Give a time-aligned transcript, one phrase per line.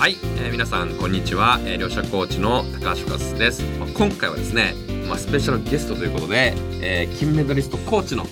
[0.00, 4.72] はい、えー皆さんこんにちは、えー、両者コーチの高橋和です、まあ、今回はですね、
[5.06, 8.24] まあ、スペシャルゲストということで、えー金メダリストコーチの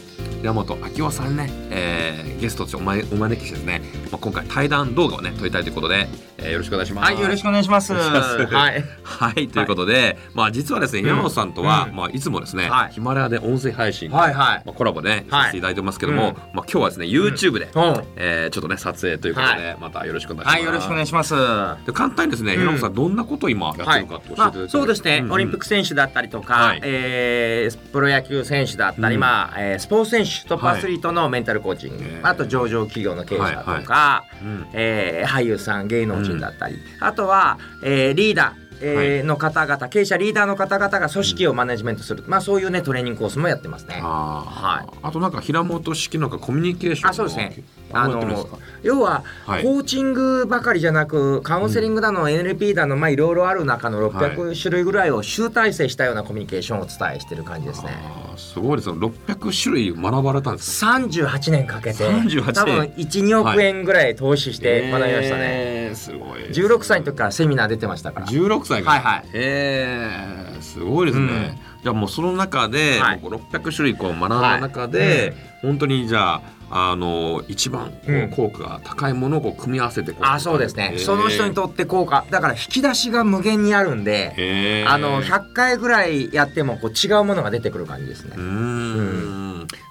[0.42, 2.07] 山本明夫さんね、えー
[2.40, 6.08] ゲストとしてお前お招きしてですね、まあ、今回対談動画をね撮りたいということで、
[6.38, 7.12] えーよろしくお願いします。
[7.12, 7.92] はい、よろしくお願いします。
[7.92, 8.84] はい。
[9.02, 11.96] はいということで、まあ実はですね山本さんとは、うん。
[11.96, 12.92] まあいつもですね、はい。
[12.92, 14.62] ヒマラヤで音声配信、はいはい。
[14.64, 15.42] まあ、コラボで、ね、はい。
[15.42, 16.34] させていただいてますけども、うん。
[16.34, 18.04] まあ今日はですね YouTube で、うん。
[18.16, 20.54] えーちょっとね撮影ということで、はまたよろしくお願いします。
[20.56, 21.34] はい、よろしくお願いします。
[21.34, 22.58] はで簡単にですね、うん。
[22.60, 24.52] 平本さんどんなことを今やってるのかって教えていただい。
[24.52, 25.32] て、まあ、そうですね、んん。
[25.32, 26.80] オリンピック選手だったりとか、はい。
[26.82, 29.20] えープロ野球選手だったり、うん。
[29.20, 34.24] まあえースポーツ選手トップアスリートのメンタルコーチング、えーあと上場企業の経営者とか、
[34.72, 44.00] えー俳優さん芸能人だったり、あとは、えーリーダーえーの方々経営者リーダーの方々が組織をマネジメントする、まあそういうねトレーニングコースもやってますね。
[44.02, 44.98] あー、はい。
[45.02, 47.56] あとなんか平本式なんかコミュニケーションあそうですね
[47.92, 48.48] ああの
[48.82, 49.62] 要は、はい。
[49.62, 57.90] コーチングばかりじゃなくカウンセリングだの、NLP だのまあいろいろある中の600種類ぐらいを集大成したようなコミュニケーションをお伝えしてる感じですね。
[58.36, 58.92] すごいです。
[58.92, 62.04] ね600種類学ばれたんですか38年かけて。
[62.04, 62.52] 38年。
[62.52, 68.26] 多分12億円ぐらい投資して学びましたね、えーすごい16歳の時からセミナー出てましたから。
[68.26, 68.94] 16歳か。
[68.94, 69.24] らはいはい。
[69.32, 73.20] えーすごいですね、じゃあもうその中で、はい。
[73.20, 78.30] もう600種類こう学んだ中で、本当にじゃああの一番こううん。
[78.30, 82.24] 効果が高いものをこう組み合わせてこあそうですね、その人にとって効果。
[82.30, 88.34] だから引き出しが無限にあるんで、あの100回ぐらいやってもこう違うものが出てくる感じですね。
[88.36, 89.27] うーん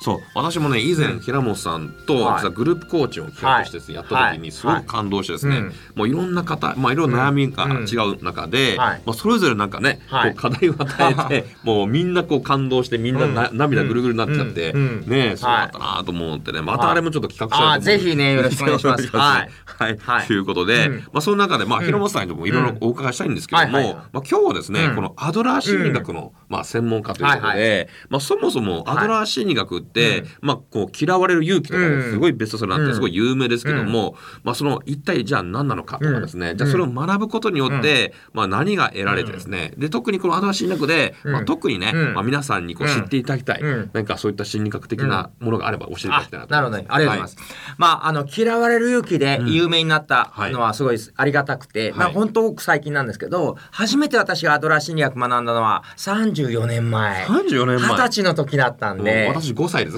[0.08, 0.20] そう。
[0.36, 2.36] 私もね以前平本さんとはい。
[2.38, 4.40] 実はグループコーチを企画してやった時はい。
[4.40, 5.58] にすごく感動してですね。
[5.58, 5.74] うん。
[5.96, 7.86] もういろんな方まあいろんな悩みがうん。
[7.86, 9.02] 違う中ではい。
[9.06, 10.32] まあそれぞれなんかねはい。
[10.32, 13.58] こう課題を与えてもうみんなこう感動してみんななうん。
[13.58, 14.80] 涙ぐるぐるになっちゃってうん。
[14.80, 15.10] うん。
[15.10, 16.62] ねそうだったなと思ってね。
[16.62, 19.08] またあれもちょっと企画したいと思あぜひね よろしくお願いします。
[19.08, 19.50] はい。
[19.66, 19.98] はい。
[20.00, 20.28] はい。
[20.28, 20.98] ということでうん。
[21.00, 21.86] まあその中でまあうん。
[21.86, 23.84] 平本さんにもいろいろお伺いしたいんですけどもはいはい。
[23.84, 24.96] はいまあ今日はですねうん。
[24.96, 29.97] このアドラー心理学のまあ専門家ということはいでまあそもそもアドラー心理学って、うん
[30.42, 32.96] まあこう嫌われる勇気とかすごいベストセラーになってうん。
[32.96, 42.14] すごい有名ですけども、まあその一体じゃあ何なのかとかですね、じゃあそれを学ぶことによって、まあ何が得られてですね、で特にこのアドラー心理学で、まあうん特にね、うん。
[42.14, 43.90] まあ皆さんにこう知っていただきたい、うん。
[43.94, 46.54] 何かそういった心理学的なものがあれば教えていただきたいなと。
[46.54, 46.86] なるほどね。
[46.90, 47.76] ありがとうございます。
[47.78, 52.00] まあ、あの、嫌われる勇気で有名になったのはすごいありがたくて、はい。
[52.00, 57.26] まあ、本当最近なんですけど、初めて私がアドラー心理学学んだのは34年前。
[57.26, 57.90] 34年前。
[57.90, 59.28] 二十歳の時だったんで。
[59.28, 59.98] 私5歳で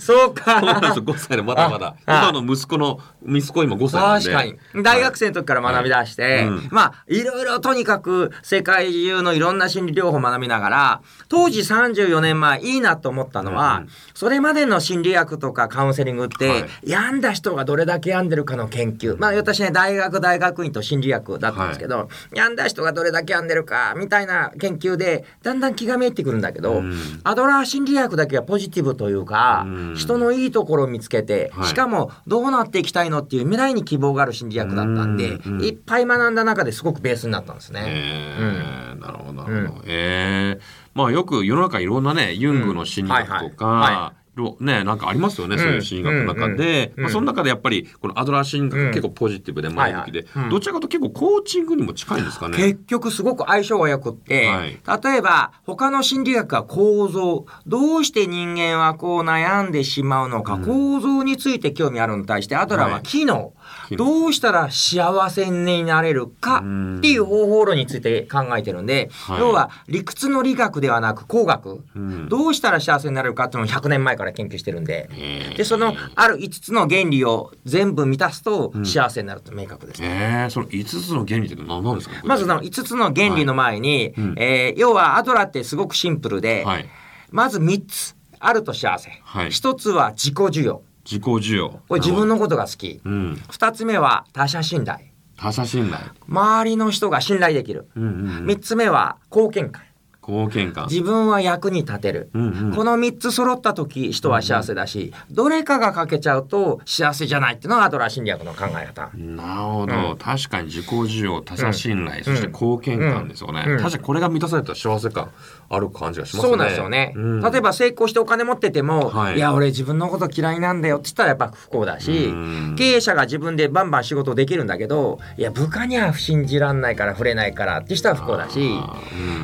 [0.00, 0.60] そう そうか。
[0.60, 1.94] なんです5歳でまだまだ。
[2.06, 4.32] あ今の息子の、息子今5歳なんで。
[4.32, 4.82] 確かに。
[4.82, 19.16] 大学生の時から学び出して、はいうんまあ、いろいろとにかく世界中のいろんな心理療法を学びながら、当時34年前いいなと思ったのは、うんそれまでの心理学とかカウンセリングって、はい病んだ人がどれだけ病んでるかの研究。
[19.18, 29.94] まあ、私ね、大学大学院と心理学だったんですけど、病んだ人がどれだけ病んでるか、みたいな研究で、だんだん気がめいってくるんだけど、うんアドラー心理学だけはポジティブというか、うん。
[29.96, 31.68] 人のいいところを見つけて、はい。
[31.68, 35.64] しかもどうなっていきたいのっていう未来に希望がある心理学だったんで、うんうん。
[35.64, 37.82] いっぱい学んだ中ですごくベースになったんですね。
[37.86, 39.82] えーなるほどなるほど。
[39.86, 40.62] えー。
[40.94, 43.94] まあよく世の中いろんなねユングの心理学とうんはいか、はい。
[43.94, 44.23] はろ
[44.60, 48.90] ねなんかありますよね、そういう心理学の中で、まあ、その中でやっぱりこのアドラー心理学うん。
[48.90, 52.56] 結構ポジティブで前向きで、どちらかと結構コーチングにも近いんですかね。
[52.56, 54.70] 結局すごく相性が良くって、はい。
[55.02, 63.02] 例えば他の心理学は構造どうして人間はこう悩んでしまうのか、構造について興味あるのに対してアドラーははい。
[63.02, 63.54] 機能、機能
[63.96, 66.98] どうしたら幸せになれるかうん。
[66.98, 69.40] っていう方法論について考えてるんで、はい。
[69.40, 72.28] 要は理屈の理学ではなく工学、うん。
[72.28, 75.08] どうしたら幸せになれるかっていうのを100年前から研究してるんで、
[75.56, 80.02] でそのある5つの原理を全部満たすと幸せになると明確です。
[80.02, 82.14] えー、その5つの原理って何なんですか？
[82.24, 84.34] まずその5つの原理の前に、うん。
[84.38, 86.88] えー要はアドラーってすごくシンプルで、はい。
[87.30, 89.46] まず3つあると幸せ、はい。
[89.48, 91.68] 1つは自己需要自己需要。
[91.88, 93.42] これ自分のことが好き、うん。
[93.50, 94.98] 2つ目は他者信頼。
[95.36, 96.00] 他者信頼。
[96.28, 98.44] 周りの人が信頼できる、うんうんうん。
[98.46, 99.82] 3つ目は貢献感
[100.26, 100.86] 貢献感。
[100.88, 102.74] 自分は役に立てる、うんうん。
[102.74, 109.10] この3つ揃った時人は幸せだし、どれかが欠けちゃうと幸せじゃないっていうのがアドラー心理学の考え方。
[109.16, 110.16] なるほど、うん。
[110.16, 113.78] 確かに自己需要他者信頼、んそして貢献感ですよね、うん。
[113.78, 115.30] 確かにこれが満たされたら幸せ感
[115.68, 116.48] ある感じがしますね。
[116.50, 117.40] そうなんですよね、うん。
[117.42, 119.36] 例えば成功してお金持ってても、はい。
[119.36, 122.76] い、や俺自分のこと嫌いなんだよって言ったらやっぱ不幸だし、うん。
[122.76, 128.70] 経営者が自分でバンバン仕事できるんだけどいや部下には信じらんないから触れないからって人は不幸だし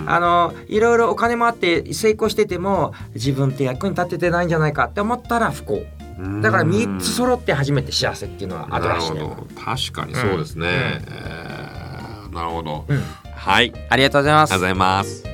[0.07, 5.87] あのいろいろお金もあって成功してても自分って役に立ててないんじゃないかって思ったら不幸。
[6.19, 6.41] うん。
[6.41, 9.47] だから3つ揃って初めて幸せっていうのはアドラーシでなるほど。
[9.55, 13.03] 確かにそうですね、えーなるほど、うん。
[13.35, 13.73] はい。
[13.75, 14.51] ありありがとうございます。
[14.51, 15.30] がとうございます